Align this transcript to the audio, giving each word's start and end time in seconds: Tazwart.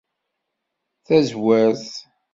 Tazwart. 1.05 1.83